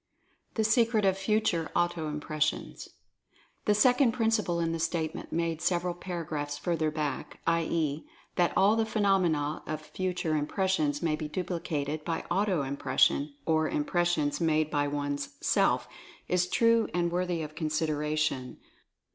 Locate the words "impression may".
10.35-11.15